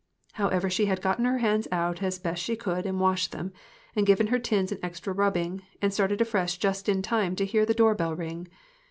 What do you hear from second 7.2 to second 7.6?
to